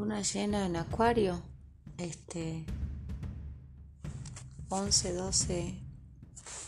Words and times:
luna 0.00 0.22
llena 0.22 0.64
en 0.64 0.76
Acuario, 0.76 1.42
este 1.98 2.64
11-12 4.70 5.78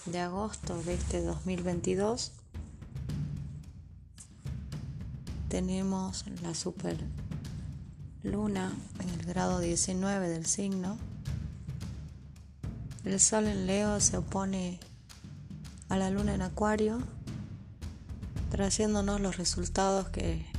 de 0.04 0.20
agosto 0.20 0.82
de 0.82 0.92
este 0.92 1.22
2022. 1.22 2.32
Tenemos 5.48 6.26
la 6.42 6.54
super 6.54 6.98
luna 8.22 8.70
en 9.00 9.08
el 9.08 9.24
grado 9.24 9.60
19 9.60 10.28
del 10.28 10.44
signo. 10.44 10.98
El 13.06 13.18
sol 13.18 13.46
en 13.46 13.66
Leo 13.66 13.98
se 14.00 14.18
opone 14.18 14.78
a 15.88 15.96
la 15.96 16.10
luna 16.10 16.34
en 16.34 16.42
Acuario, 16.42 16.98
trayéndonos 18.50 19.22
los 19.22 19.38
resultados 19.38 20.10
que 20.10 20.51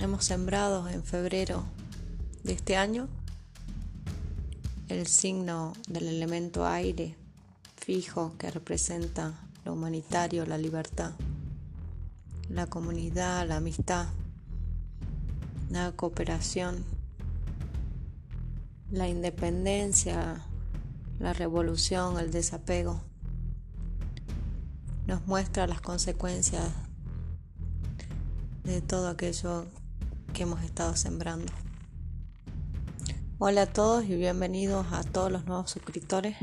hemos 0.00 0.24
sembrado 0.24 0.88
en 0.88 1.02
febrero 1.02 1.64
de 2.44 2.52
este 2.52 2.76
año 2.76 3.08
el 4.88 5.06
signo 5.06 5.72
del 5.88 6.06
elemento 6.06 6.66
aire 6.66 7.16
fijo 7.76 8.32
que 8.38 8.50
representa 8.50 9.34
lo 9.64 9.72
humanitario, 9.72 10.46
la 10.46 10.56
libertad, 10.56 11.12
la 12.48 12.66
comunidad, 12.66 13.46
la 13.48 13.56
amistad, 13.56 14.06
la 15.70 15.92
cooperación, 15.92 16.84
la 18.90 19.08
independencia, 19.08 20.42
la 21.18 21.32
revolución, 21.32 22.18
el 22.18 22.30
desapego. 22.30 23.02
Nos 25.06 25.26
muestra 25.26 25.66
las 25.66 25.80
consecuencias 25.80 26.70
de 28.64 28.80
todo 28.80 29.08
aquello 29.08 29.66
que 30.32 30.42
hemos 30.42 30.62
estado 30.62 30.96
sembrando. 30.96 31.52
Hola 33.38 33.62
a 33.62 33.66
todos 33.66 34.04
y 34.04 34.16
bienvenidos 34.16 34.86
a 34.92 35.02
todos 35.02 35.30
los 35.30 35.46
nuevos 35.46 35.70
suscriptores. 35.70 36.36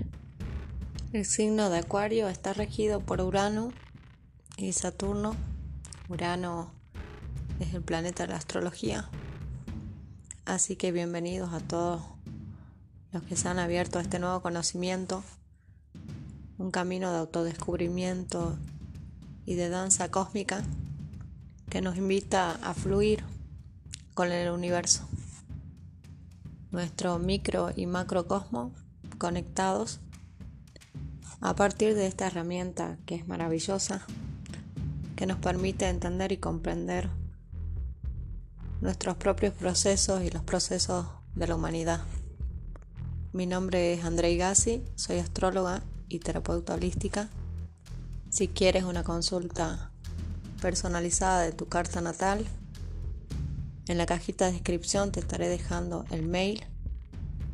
El 1.14 1.26
signo 1.26 1.70
de 1.70 1.80
Acuario 1.80 2.28
está 2.28 2.54
regido 2.54 3.00
por 3.00 3.22
Urano 3.22 3.72
y 4.58 4.74
Saturno. 4.74 5.36
Urano 6.10 6.72
es 7.60 7.74
el 7.74 7.82
planeta 7.82 8.24
de 8.24 8.30
la 8.30 8.38
astrología. 8.38 9.10
Así 10.46 10.76
que 10.76 10.92
bienvenidos 10.92 11.54
a 11.54 11.60
todos 11.60 12.02
los 13.12 13.24
que 13.24 13.36
se 13.36 13.48
han 13.48 13.60
abierto 13.60 14.00
a 14.00 14.02
este 14.02 14.20
nuevo 14.20 14.42
conocimiento, 14.42 15.24
un 16.58 16.72
camino 16.72 17.12
de 17.12 17.20
autodescubrimiento 17.20 18.58
y 19.46 19.56
de 19.56 19.70
danza 19.70 20.10
cósmica 20.12 20.64
que 21.70 21.82
nos 21.82 21.98
invita 21.98 22.52
a 22.64 22.74
fluir 22.74 23.35
con 24.16 24.32
el 24.32 24.50
universo. 24.50 25.08
Nuestro 26.72 27.20
micro 27.20 27.72
y 27.76 27.86
macrocosmo 27.86 28.74
conectados 29.18 30.00
a 31.42 31.54
partir 31.56 31.96
de 31.96 32.08
esta 32.08 32.28
herramienta 32.28 32.98
que 33.06 33.16
es 33.16 33.28
maravillosa, 33.28 34.06
que 35.18 35.26
nos 35.26 35.38
permite 35.38 35.88
entender 35.90 36.32
y 36.32 36.38
comprender 36.38 37.10
nuestros 38.82 39.18
propios 39.18 39.54
procesos 39.54 40.24
y 40.24 40.32
los 40.32 40.44
procesos 40.44 41.06
de 41.36 41.48
la 41.48 41.56
humanidad. 41.56 42.02
Mi 43.34 43.46
nombre 43.46 43.94
es 43.94 44.06
Andrei 44.06 44.38
Gassi, 44.38 44.82
soy 44.96 45.20
astróloga 45.20 45.84
y 46.08 46.20
terapeuta 46.20 46.76
holística. 46.76 47.30
Si 48.30 48.48
quieres 48.48 48.86
una 48.86 49.04
consulta 49.04 49.92
personalizada 50.62 51.42
de 51.42 51.52
tu 51.52 51.68
carta 51.68 52.00
natal, 52.00 52.46
en 53.88 53.98
la 53.98 54.06
cajita 54.06 54.46
de 54.46 54.54
descripción 54.54 55.12
te 55.12 55.20
estaré 55.20 55.48
dejando 55.48 56.06
el 56.10 56.24
mail 56.24 56.64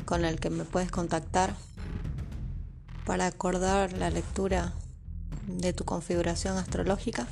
con 0.06 0.26
el 0.26 0.40
que 0.40 0.50
me 0.50 0.64
puedes 0.64 0.92
contactar 0.92 1.56
para 3.06 3.28
acordar 3.28 3.94
la 3.94 4.10
lectura 4.10 4.74
de 5.48 5.74
tu 5.74 5.84
configuración 5.84 6.58
astrológica 6.58 7.28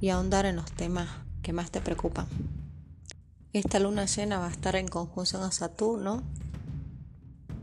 y 0.00 0.10
ahondar 0.10 0.46
en 0.46 0.56
los 0.56 0.70
temas 0.70 1.08
que 1.42 1.52
más 1.52 1.70
te 1.70 1.80
preocupan. 1.80 2.26
Esta 3.52 3.80
luna 3.80 4.04
llena 4.04 4.38
va 4.38 4.46
a 4.46 4.50
estar 4.50 4.76
en 4.76 4.86
conjunción 4.86 5.42
a 5.42 5.50
Saturno, 5.50 6.22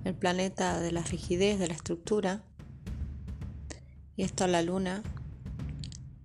el 0.04 0.16
planeta 0.16 0.80
de 0.80 0.92
la 0.92 1.04
rigidez 1.04 1.60
de 1.60 1.68
la 1.68 1.74
estructura, 1.74 2.44
y 4.18 4.24
esto 4.24 4.44
a 4.44 4.48
la 4.48 4.62
luna 4.62 5.04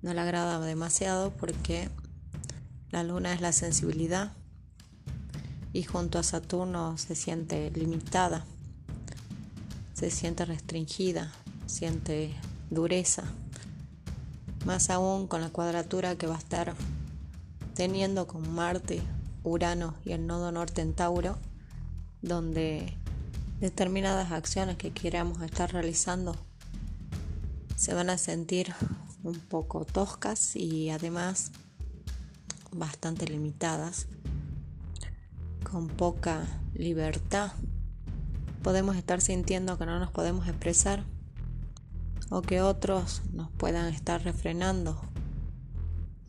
no 0.02 0.14
le 0.14 0.20
agrada 0.20 0.60
demasiado 0.60 1.30
porque 1.30 1.88
la 2.90 3.02
luna 3.02 3.32
es 3.32 3.40
la 3.40 3.52
sensibilidad 3.52 4.32
y 5.72 5.84
junto 5.84 6.18
a 6.18 6.22
Saturno 6.22 6.98
se 6.98 7.14
siente 7.14 7.70
limitada, 7.70 8.44
se 9.92 10.10
siente 10.10 10.44
restringida, 10.44 11.32
siente 11.66 12.34
dureza, 12.70 13.24
más 14.66 14.90
aún 14.90 15.26
con 15.26 15.40
la 15.40 15.50
cuadratura 15.50 16.16
que 16.16 16.26
va 16.26 16.34
a 16.34 16.38
estar 16.38 16.74
teniendo 17.74 18.26
con 18.26 18.52
Marte, 18.52 19.00
Urano 19.44 19.94
y 20.04 20.12
el 20.12 20.26
nodo 20.26 20.50
norte 20.52 20.82
en 20.82 20.92
Tauro, 20.92 21.38
donde 22.22 22.96
determinadas 23.60 24.32
acciones 24.32 24.76
que 24.76 24.90
queramos 24.90 25.40
estar 25.42 25.72
realizando 25.72 26.36
se 27.76 27.94
van 27.94 28.10
a 28.10 28.18
sentir 28.18 28.74
un 29.22 29.38
poco 29.38 29.84
toscas 29.84 30.56
y 30.56 30.90
además 30.90 31.52
bastante 32.72 33.26
limitadas, 33.26 34.06
con 35.70 35.88
poca 35.88 36.46
libertad. 36.74 37.52
Podemos 38.62 38.96
estar 38.96 39.20
sintiendo 39.20 39.78
que 39.78 39.86
no 39.86 39.98
nos 39.98 40.10
podemos 40.10 40.48
expresar 40.48 41.04
o 42.30 42.42
que 42.42 42.62
otros 42.62 43.22
nos 43.32 43.50
puedan 43.50 43.92
estar 43.92 44.22
refrenando 44.22 45.00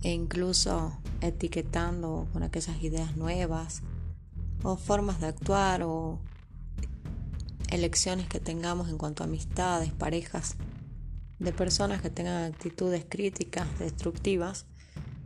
e 0.03 0.11
incluso 0.11 0.97
etiquetando 1.21 2.27
con 2.33 2.43
aquellas 2.43 2.81
ideas 2.81 3.15
nuevas 3.15 3.83
o 4.63 4.77
formas 4.77 5.19
de 5.19 5.27
actuar 5.27 5.83
o 5.83 6.19
elecciones 7.69 8.27
que 8.27 8.39
tengamos 8.39 8.89
en 8.89 8.97
cuanto 8.97 9.23
a 9.23 9.27
amistades, 9.27 9.93
parejas, 9.93 10.55
de 11.39 11.51
personas 11.51 12.01
que 12.01 12.09
tengan 12.09 12.51
actitudes 12.51 13.05
críticas, 13.07 13.67
destructivas 13.79 14.65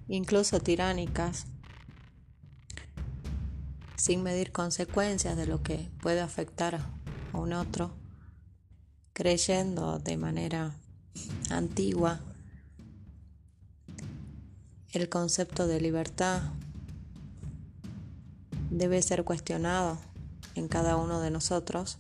incluso 0.08 0.60
tiránicas, 0.60 1.46
sin 3.96 4.24
medir 4.24 4.52
consecuencias 4.52 5.36
de 5.38 5.48
lo 5.48 5.64
que 5.64 5.90
puede 6.02 6.22
afectar 6.22 6.76
a 6.76 7.38
un 7.38 7.54
otro, 7.54 7.96
creyendo 9.14 10.00
de 10.00 10.18
manera 10.18 10.76
antigua 11.50 12.22
el 14.92 15.10
concepto 15.10 15.68
de 15.68 15.82
libertad 15.82 16.42
debe 18.70 19.02
ser 19.02 19.26
cuestionado 19.26 19.98
en 20.56 20.70
cada 20.70 20.96
uno 20.96 21.20
de 21.20 21.32
nosotros, 21.32 21.98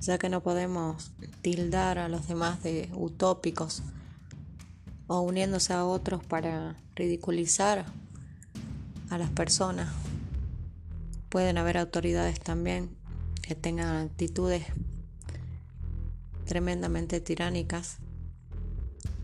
ya 0.00 0.18
que 0.18 0.28
no 0.28 0.42
podemos 0.42 1.12
tildar 1.40 1.98
a 1.98 2.08
los 2.08 2.28
demás 2.28 2.62
de 2.62 2.90
utópicos 2.94 3.82
o 5.08 5.20
uniéndose 5.22 5.72
a 5.72 5.84
otros 5.84 6.22
para 6.22 6.76
ridiculizar 6.94 7.86
a 9.10 9.18
las 9.18 9.30
personas. 9.30 9.88
Pueden 11.30 11.58
haber 11.58 11.78
autoridades 11.78 12.38
también 12.38 12.90
que 13.42 13.54
tengan 13.54 14.06
actitudes 14.06 14.64
tremendamente 16.44 17.20
tiránicas. 17.20 17.96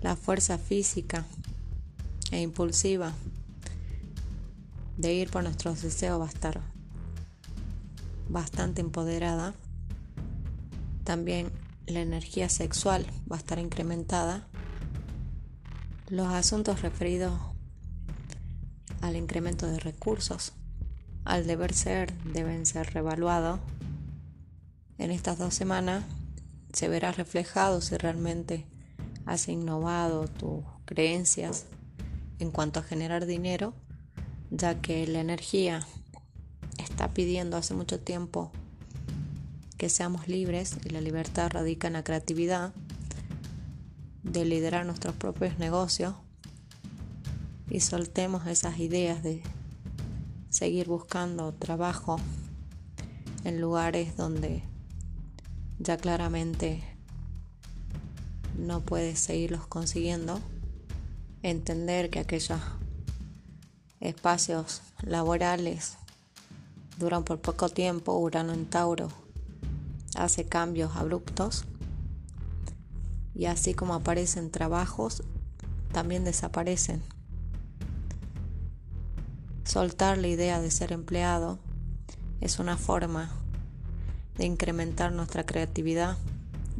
La 0.03 0.17
fuerza 0.17 0.59
física 0.59 1.25
e 2.30 2.41
impulsiva 2.41 3.13
de 4.97 5.13
ir 5.13 5.30
por 5.30 5.42
nuestros 5.42 5.83
deseos 5.83 6.21
va 6.21 6.27
a 6.27 6.28
estar 6.28 6.60
bastante 8.28 8.80
empoderada. 8.80 9.54
También 11.04 11.51
la 11.87 12.01
energía 12.01 12.48
sexual 12.48 13.07
va 13.30 13.37
a 13.37 13.39
estar 13.39 13.59
incrementada 13.59 14.47
los 16.15 16.28
asuntos 16.28 16.83
referidos 16.83 17.33
al 19.01 19.16
incremento 19.16 19.66
de 19.66 19.81
recursos, 19.81 20.53
al 21.25 21.47
deber 21.47 21.75
ser, 21.75 22.13
deben 22.33 22.66
ser 22.66 22.95
revaluados. 22.95 23.59
En 24.99 25.11
estas 25.11 25.39
dos 25.39 25.55
semanas 25.55 26.05
se 26.72 26.89
verá 26.89 27.11
reflejado 27.11 27.81
si 27.81 27.97
realmente 27.97 28.65
has 29.27 29.49
innovado 29.49 30.28
tus 30.28 30.65
creencias 30.84 31.66
en 32.39 32.51
cuanto 32.51 32.78
a 32.78 32.84
generar 32.84 33.27
dinero, 33.27 33.75
ya 34.51 34.81
que 34.81 35.07
la 35.07 35.21
energía 35.21 35.84
está 36.78 37.13
pidiendo 37.13 37.57
hace 37.57 37.75
mucho 37.75 37.99
tiempo 37.99 38.53
que 39.78 39.89
seamos 39.89 40.28
libres 40.28 40.77
y 40.84 40.91
la 40.91 41.01
libertad 41.01 41.51
radica 41.51 41.89
en 41.89 41.95
la 41.95 42.05
creatividad 42.05 42.72
de 44.24 44.44
liderar 44.44 44.86
nuestros 44.86 45.15
propios 45.15 45.59
negocios 45.59 46.15
y 47.71 47.80
soltemos 47.80 48.47
esas 48.47 48.78
ideas 48.78 49.22
de 49.22 49.42
seguir 50.48 50.88
buscando 50.88 51.53
trabajo 51.53 52.16
en 53.44 53.60
lugares 53.60 54.16
donde 54.16 54.62
ya 55.78 55.97
claramente 55.97 56.82
no 58.59 58.80
puedes 58.80 59.18
seguirlos 59.18 59.66
consiguiendo, 59.66 60.41
entender 61.42 62.10
que 62.10 62.20
aquellos 62.20 62.60
espacios 64.00 64.82
laborales 65.03 65.97
duran 66.98 67.24
por 67.24 67.41
poco 67.41 67.68
tiempo, 67.68 68.16
Urano 68.16 68.53
en 68.53 68.66
Tauro 68.66 69.09
hace 70.15 70.44
cambios 70.44 70.94
abruptos 70.97 71.65
y 73.34 73.47
así 73.47 73.75
como 73.75 73.95
aparecen 73.95 74.51
trabajos, 74.51 75.22
también 75.92 76.25
desaparecen. 76.25 77.03
Soltar 79.65 80.19
la 80.19 80.28
idea 80.28 80.60
de 80.60 80.71
ser 80.71 80.92
empleado 80.92 81.59
es 82.41 82.59
una 82.59 82.77
forma 82.77 83.31
de 84.36 84.45
incrementar 84.45 85.13
nuestra 85.13 85.47
creatividad 85.47 86.19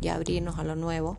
y 0.01 0.09
abrirnos 0.09 0.59
a 0.59 0.65
lo 0.65 0.77
nuevo, 0.77 1.17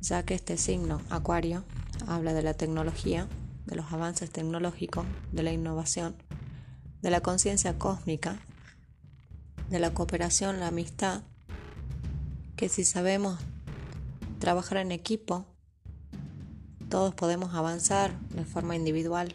ya 0.00 0.24
que 0.24 0.34
este 0.34 0.58
signo, 0.58 1.00
Acuario, 1.08 1.64
habla 2.06 2.34
de 2.34 2.42
la 2.42 2.54
tecnología, 2.54 3.28
de 3.66 3.76
los 3.76 3.92
avances 3.92 4.30
tecnológicos, 4.30 5.06
de 5.30 5.42
la 5.42 5.52
innovación, 5.52 6.16
de 7.00 7.10
la 7.10 7.20
conciencia 7.20 7.78
cósmica, 7.78 8.40
de 9.70 9.78
la 9.78 9.94
cooperación, 9.94 10.60
la 10.60 10.68
amistad, 10.68 11.22
que 12.62 12.68
si 12.68 12.84
sabemos 12.84 13.40
trabajar 14.38 14.78
en 14.78 14.92
equipo, 14.92 15.46
todos 16.88 17.12
podemos 17.12 17.54
avanzar 17.54 18.16
de 18.28 18.44
forma 18.44 18.76
individual, 18.76 19.34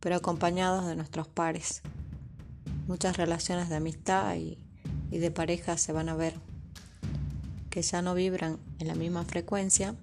pero 0.00 0.16
acompañados 0.16 0.84
de 0.84 0.96
nuestros 0.96 1.28
pares. 1.28 1.82
Muchas 2.88 3.16
relaciones 3.16 3.68
de 3.68 3.76
amistad 3.76 4.34
y, 4.34 4.58
de 5.12 5.30
pareja 5.30 5.78
se 5.78 5.92
van 5.92 6.08
a 6.08 6.16
ver 6.16 6.34
que 7.70 7.82
ya 7.82 8.02
no 8.02 8.14
vibran 8.14 8.58
en 8.80 8.88
la 8.88 8.96
misma 8.96 9.24
frecuencia 9.24 9.94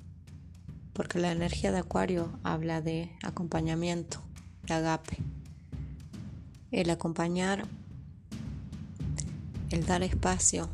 porque 0.93 1.19
la 1.19 1.33
energía 1.33 1.73
de 1.73 1.79
Acuario 1.79 2.31
habla 2.43 2.79
de 2.79 3.11
acompañamiento, 3.23 4.21
de 4.67 4.75
agape. 4.75 5.17
El 6.71 6.91
acompañar, 6.91 7.65
el 9.69 9.85
dar 9.85 10.01
espacio 10.01 10.69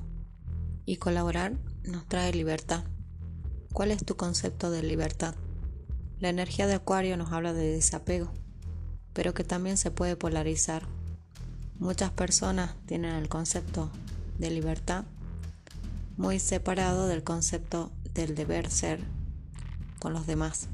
y 0.88 0.98
colaborar 0.98 1.54
nos 1.84 2.07
trae 2.07 2.34
libertad. 2.34 2.84
¿Cuál 3.74 3.92
es 3.92 4.04
tu 4.04 4.16
concepto 4.16 4.72
de 4.72 4.81
libertad? 4.81 5.36
La 6.19 6.30
energía 6.30 6.66
de 6.66 6.75
Acuario 6.75 7.18
nos 7.18 7.34
habla 7.34 7.54
de 7.54 7.74
desapego, 7.74 8.31
pero 9.13 9.34
que 9.34 9.44
también 9.44 9.78
se 9.78 9.92
puede 9.92 10.16
polarizar. 10.16 10.88
Muchas 11.78 12.10
personas 12.12 12.74
tienen 12.86 13.16
el 13.16 13.28
concepto 13.28 13.92
de 14.39 14.50
libertad 14.50 15.04
muy 16.16 16.39
separado 16.39 17.06
del 17.07 17.24
concepto 17.24 17.92
del 18.13 18.33
deber 18.33 18.72
ser 18.72 19.01
con 20.00 20.13
los 20.13 20.25
demás. 20.25 20.69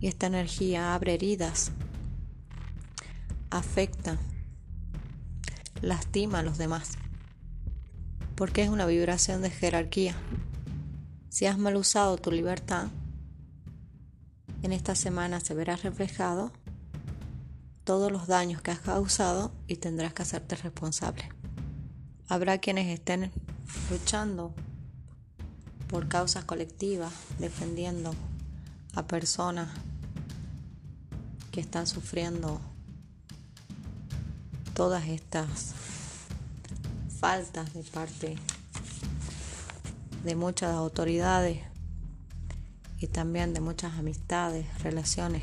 Y 0.00 0.08
esta 0.08 0.26
energía 0.26 0.92
abre 0.92 1.14
heridas, 1.14 1.70
afecta, 3.50 4.18
lastima 5.82 6.40
a 6.40 6.42
los 6.42 6.58
demás, 6.58 6.98
porque 8.36 8.62
es 8.62 8.68
una 8.68 8.86
vibración 8.86 9.42
de 9.42 9.50
jerarquía. 9.50 10.14
Si 11.30 11.46
has 11.46 11.58
mal 11.58 11.76
usado 11.76 12.18
tu 12.18 12.30
libertad, 12.30 12.88
en 14.62 14.72
esta 14.72 14.94
semana 14.94 15.40
se 15.40 15.54
verá 15.54 15.76
reflejado 15.76 16.52
todos 17.84 18.12
los 18.12 18.26
daños 18.26 18.62
que 18.62 18.70
has 18.70 18.80
causado 18.80 19.52
y 19.66 19.76
tendrás 19.76 20.12
que 20.12 20.22
hacerte 20.22 20.56
responsable. 20.56 21.28
Habrá 22.28 22.58
quienes 22.58 22.88
estén 22.88 23.30
luchando 23.90 24.54
por 25.88 26.08
causas 26.08 26.44
colectivas, 26.44 27.12
defendiendo 27.38 28.14
a 28.94 29.06
personas 29.06 29.68
que 31.52 31.60
están 31.60 31.86
sufriendo 31.86 32.60
todas 34.74 35.06
estas 35.06 35.74
faltas 37.18 37.72
de 37.72 37.82
parte 37.82 38.36
de 40.24 40.36
muchas 40.36 40.74
autoridades 40.74 41.60
y 42.98 43.06
también 43.06 43.54
de 43.54 43.60
muchas 43.60 43.94
amistades, 43.94 44.66
relaciones 44.82 45.42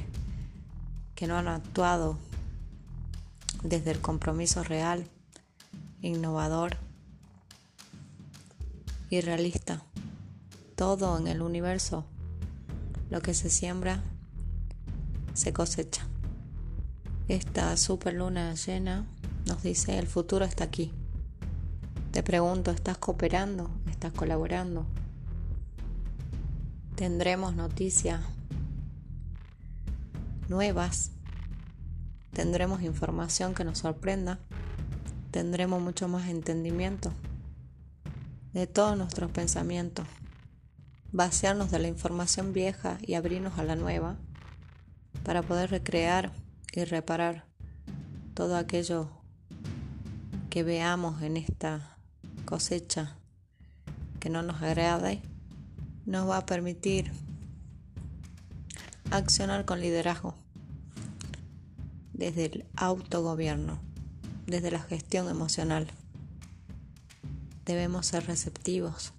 que 1.16 1.28
no 1.28 1.38
han 1.38 1.48
actuado 1.48 2.18
desde 3.64 3.92
el 3.92 4.02
compromiso 4.02 4.64
real, 4.64 5.08
innovador 6.02 6.78
y 9.10 9.22
realista. 9.22 9.84
Todo 10.76 11.18
en 11.18 11.28
el 11.28 11.42
universo, 11.42 12.06
lo 13.10 13.22
que 13.22 13.34
se 13.34 13.50
siembra, 13.50 14.02
se 15.34 15.54
cosecha. 15.54 16.08
Esta 17.28 17.78
super 17.78 18.14
luna 18.14 18.54
llena 18.56 19.06
nos 19.46 19.64
dice 19.64 19.98
el 19.98 20.08
futuro 20.08 20.46
está 20.46 20.66
aquí. 20.66 20.92
Te 22.14 22.24
pregunto, 22.24 22.72
¿estás 22.72 22.98
cooperando? 22.98 23.70
¿Estás 23.90 24.14
colaborando? 24.14 24.86
tendremos 26.96 27.56
noticias 27.56 28.22
nuevas, 30.48 31.12
tendremos 32.32 32.82
información 32.82 33.56
que 33.56 33.64
nos 33.64 33.80
sorprenda, 33.80 34.40
tendremos 35.32 35.82
mucho 35.82 36.08
más 36.08 36.30
entendimiento 36.30 37.12
de 38.54 38.68
todos 38.68 38.98
nuestros 38.98 39.32
pensamientos, 39.32 40.06
vaciarnos 41.12 41.72
de 41.72 41.80
la 41.80 41.88
información 41.88 42.54
vieja 42.54 43.00
y 43.02 43.16
abrirnos 43.16 43.58
a 43.58 43.64
la 43.64 43.76
nueva 43.76 44.16
para 45.24 45.42
poder 45.42 45.72
recrear 45.72 46.32
y 46.74 46.84
reparar 46.84 47.46
todo 48.36 48.56
aquello 48.56 49.10
que 50.50 50.64
veamos 50.64 51.22
en 51.24 51.38
esta 51.38 51.93
cosecha 52.46 53.18
que 54.20 54.30
no 54.30 54.42
nos 54.42 54.62
agrade 54.62 55.22
nos 56.06 56.30
va 56.30 56.38
a 56.38 56.46
permitir 56.46 57.12
accionar 59.12 59.66
con 59.66 59.80
liderazgo 59.80 60.36
desde 62.14 62.46
el 62.46 62.66
autogobierno, 62.76 63.80
desde 64.48 64.72
la 64.72 64.80
gestión 64.80 65.30
emocional. 65.30 65.88
Debemos 67.66 68.08
ser 68.08 68.26
receptivos 68.28 69.14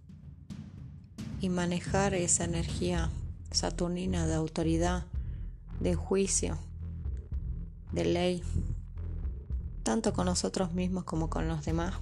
y 1.40 1.48
manejar 1.48 2.14
esa 2.14 2.44
energía 2.44 3.10
saturnina 3.50 4.26
de 4.26 4.34
autoridad, 4.34 5.04
de 5.80 5.94
juicio, 5.94 6.58
de 7.92 8.04
ley, 8.04 8.42
tanto 9.82 10.12
con 10.12 10.26
nosotros 10.26 10.72
mismos 10.72 11.04
como 11.04 11.30
con 11.30 11.48
los 11.48 11.64
demás, 11.64 11.94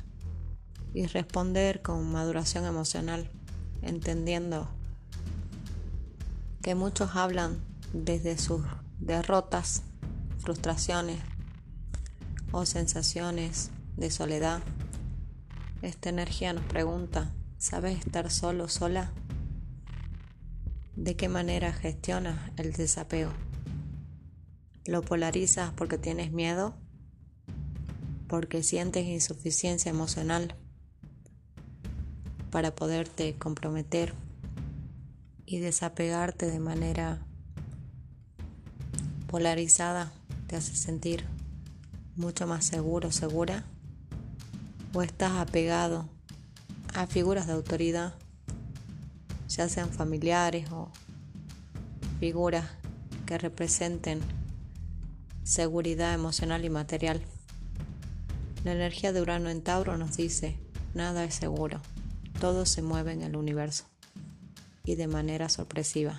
y 0.95 1.07
responder 1.07 1.83
con 1.83 2.11
maduración 2.13 2.65
emocional 2.65 3.31
entendiendo 3.83 4.69
que 6.63 6.75
muchos 6.75 7.17
hablan 7.17 7.59
desde 7.93 8.39
sus 8.39 8.63
derrotas, 9.01 9.83
frustraciones 10.39 11.21
o 12.53 12.65
sensaciones 12.65 13.71
de 13.97 14.11
soledad. 14.11 14.63
Esta 15.83 16.09
energía 16.09 16.53
nos 16.53 16.65
pregunta, 16.65 17.33
¿sabes 17.59 17.99
estar 17.99 18.31
solo, 18.31 18.69
sola? 18.69 19.13
¿De 20.95 21.17
qué 21.17 21.29
manera 21.29 21.73
gestionas 21.73 22.39
el 22.57 22.73
desapego? 22.73 23.33
¿Lo 24.85 25.03
polarizas 25.03 25.73
porque 25.73 25.99
tienes 25.99 26.33
miedo? 26.33 26.75
¿Porque 28.29 28.63
sientes 28.63 29.07
insuficiencia 29.07 29.91
emocional? 29.91 30.57
Para 32.53 32.75
poderte 32.75 33.35
comprometer 33.39 34.13
y 35.47 35.59
desapegarte 35.59 36.51
de 36.51 36.61
manera 36.61 37.19
polarizada 39.27 40.13
te 40.49 40.57
hace 40.57 40.77
sentir 40.77 41.25
mucho 42.15 42.47
más 42.47 42.67
seguro, 42.67 43.11
segura, 43.11 43.65
o 44.93 45.01
estás 45.03 45.33
apegado 45.33 46.11
a 46.93 47.07
figuras 47.07 47.47
de 47.47 47.55
autoridad, 47.55 48.13
ya 49.49 49.67
sean 49.71 49.89
familiares 49.89 50.71
o 50.73 50.91
figuras 52.21 52.67
que 53.25 53.39
representen 53.39 54.21
seguridad 55.43 56.13
emocional 56.13 56.67
y 56.67 56.71
material. 56.71 57.23
La 58.63 58.73
energía 58.73 59.15
de 59.15 59.23
Urano 59.23 59.49
en 59.49 59.63
Tauro 59.63 59.97
nos 59.97 60.19
dice, 60.19 60.59
nada 60.93 61.25
es 61.25 61.35
seguro. 61.35 61.81
Todo 62.43 62.67
se 62.67 62.83
mueve 62.83 63.13
en 63.13 63.23
el 63.23 63.37
universo 63.37 63.85
y 64.85 64.97
de 64.97 65.07
manera 65.07 65.49
sorpresiva. 65.49 66.19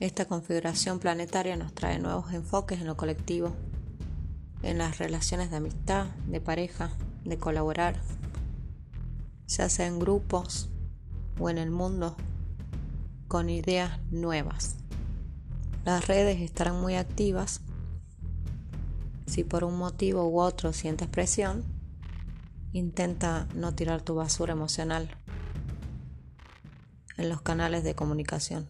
Esta 0.00 0.26
configuración 0.26 0.98
planetaria 0.98 1.56
nos 1.56 1.72
trae 1.72 1.98
nuevos 1.98 2.30
enfoques 2.34 2.82
en 2.82 2.86
lo 2.86 2.94
colectivo, 2.94 3.56
en 4.62 4.76
las 4.76 4.98
relaciones 4.98 5.50
de 5.50 5.56
amistad, 5.56 6.08
de 6.26 6.42
pareja, 6.42 6.90
de 7.24 7.38
colaborar, 7.38 8.02
ya 9.48 9.70
sea 9.70 9.86
en 9.86 9.98
grupos 9.98 10.68
o 11.40 11.48
en 11.48 11.56
el 11.56 11.70
mundo, 11.70 12.14
con 13.28 13.48
ideas 13.48 13.98
nuevas. 14.10 14.76
Las 15.86 16.06
redes 16.06 16.42
estarán 16.42 16.82
muy 16.82 16.96
activas. 16.96 17.62
Si 19.26 19.42
por 19.42 19.64
un 19.64 19.78
motivo 19.78 20.28
u 20.28 20.38
otro 20.38 20.74
sientes 20.74 21.08
presión, 21.08 21.75
intenta 22.72 23.46
no 23.54 23.74
tirar 23.74 24.02
tu 24.02 24.14
basura 24.14 24.52
emocional 24.52 25.08
en 27.16 27.28
los 27.28 27.40
canales 27.40 27.84
de 27.84 27.94
comunicación. 27.94 28.66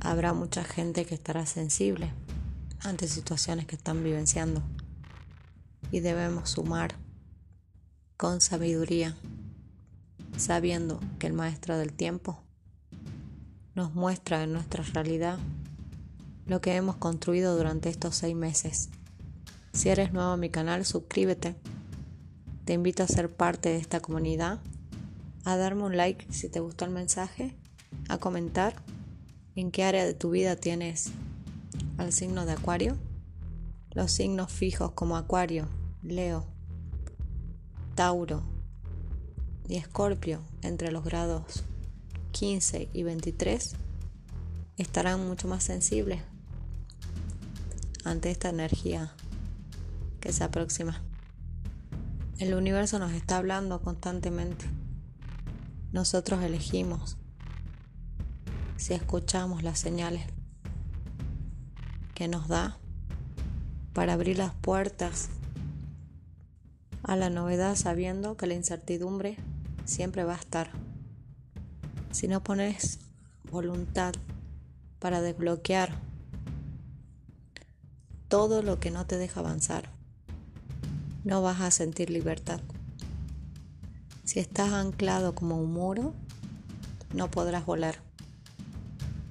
Habrá 0.00 0.32
mucha 0.32 0.64
gente 0.64 1.04
que 1.04 1.14
estará 1.14 1.46
sensible 1.46 2.12
ante 2.80 3.08
situaciones 3.08 3.66
que 3.66 3.76
están 3.76 4.04
vivenciando 4.04 4.62
y 5.90 6.00
debemos 6.00 6.50
sumar 6.50 6.94
con 8.16 8.40
sabiduría, 8.40 9.16
sabiendo 10.36 11.00
que 11.18 11.26
el 11.26 11.32
maestro 11.32 11.78
del 11.78 11.92
tiempo 11.92 12.42
nos 13.74 13.94
muestra 13.94 14.42
en 14.42 14.52
nuestra 14.52 14.82
realidad 14.82 15.38
lo 16.46 16.60
que 16.60 16.74
hemos 16.74 16.96
construido 16.96 17.56
durante 17.56 17.88
estos 17.88 18.16
seis 18.16 18.34
meses. 18.34 18.88
Si 19.72 19.88
eres 19.88 20.12
nuevo 20.12 20.34
en 20.34 20.40
mi 20.40 20.50
canal, 20.50 20.84
suscríbete. 20.84 21.56
Te 22.68 22.74
invito 22.74 23.02
a 23.02 23.06
ser 23.06 23.34
parte 23.34 23.70
de 23.70 23.78
esta 23.78 24.00
comunidad, 24.00 24.58
a 25.46 25.56
darme 25.56 25.84
un 25.84 25.96
like 25.96 26.30
si 26.30 26.50
te 26.50 26.60
gustó 26.60 26.84
el 26.84 26.90
mensaje, 26.90 27.56
a 28.10 28.18
comentar 28.18 28.74
en 29.56 29.70
qué 29.70 29.84
área 29.84 30.04
de 30.04 30.12
tu 30.12 30.28
vida 30.28 30.54
tienes 30.54 31.12
al 31.96 32.12
signo 32.12 32.44
de 32.44 32.52
Acuario. 32.52 32.98
Los 33.92 34.12
signos 34.12 34.52
fijos 34.52 34.92
como 34.92 35.16
Acuario, 35.16 35.66
Leo, 36.02 36.44
Tauro 37.94 38.42
y 39.66 39.76
Escorpio 39.76 40.42
entre 40.60 40.92
los 40.92 41.04
grados 41.04 41.64
15 42.32 42.90
y 42.92 43.02
23 43.02 43.76
estarán 44.76 45.26
mucho 45.26 45.48
más 45.48 45.64
sensibles 45.64 46.20
ante 48.04 48.30
esta 48.30 48.50
energía 48.50 49.14
que 50.20 50.34
se 50.34 50.44
aproxima. 50.44 51.07
El 52.38 52.54
universo 52.54 53.00
nos 53.00 53.10
está 53.14 53.38
hablando 53.38 53.82
constantemente. 53.82 54.64
Nosotros 55.90 56.40
elegimos 56.44 57.16
si 58.76 58.94
escuchamos 58.94 59.64
las 59.64 59.80
señales 59.80 60.22
que 62.14 62.28
nos 62.28 62.46
da 62.46 62.78
para 63.92 64.12
abrir 64.12 64.38
las 64.38 64.54
puertas 64.54 65.30
a 67.02 67.16
la 67.16 67.28
novedad 67.28 67.74
sabiendo 67.74 68.36
que 68.36 68.46
la 68.46 68.54
incertidumbre 68.54 69.36
siempre 69.84 70.22
va 70.22 70.34
a 70.34 70.38
estar. 70.38 70.70
Si 72.12 72.28
no 72.28 72.44
pones 72.44 73.00
voluntad 73.50 74.14
para 75.00 75.22
desbloquear 75.22 75.90
todo 78.28 78.62
lo 78.62 78.78
que 78.78 78.92
no 78.92 79.06
te 79.06 79.16
deja 79.16 79.40
avanzar, 79.40 79.97
no 81.28 81.42
vas 81.42 81.60
a 81.60 81.70
sentir 81.70 82.08
libertad. 82.08 82.58
Si 84.24 84.40
estás 84.40 84.72
anclado 84.72 85.34
como 85.34 85.60
un 85.60 85.70
muro, 85.70 86.14
no 87.12 87.30
podrás 87.30 87.66
volar. 87.66 87.96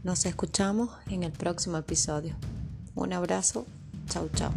Nos 0.04 0.28
escuchamos 0.28 0.92
en 1.08 1.24
el 1.24 1.32
próximo 1.32 1.76
episodio. 1.76 2.36
Un 2.94 3.14
abrazo. 3.14 3.66
Chau, 4.08 4.30
chau. 4.36 4.52